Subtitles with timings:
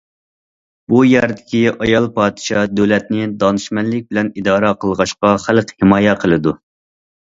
[0.93, 6.57] بۇ يەردىكى ئايال پادىشاھ دۆلەتنى دانىشمەنلىك بىلەن ئىدارە قىلغاچقا، خەلق ھىمايە قىلىدۇ.